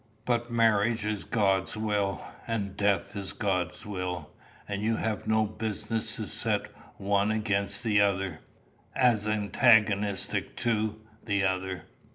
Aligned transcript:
But 0.25 0.51
marriage 0.51 1.05
is 1.05 1.23
God's 1.23 1.77
will, 1.77 2.23
and 2.47 2.75
death 2.75 3.15
is 3.15 3.33
God's 3.33 3.85
will, 3.85 4.31
and 4.67 4.81
you 4.81 4.95
have 4.95 5.27
no 5.27 5.45
business 5.45 6.15
to 6.15 6.25
set 6.27 6.63
the 6.63 6.69
one 6.97 7.29
over 7.29 7.37
against, 7.37 7.85
as 8.95 9.27
antagonistic 9.27 10.55
to, 10.55 10.99
the 11.23 11.43
other. 11.43 11.83